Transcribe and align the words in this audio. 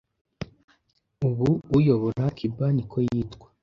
ubu 1.27 1.47
uyobora 1.77 2.23
cuba 2.37 2.65
niko 2.75 2.97
yitwa 3.07 3.47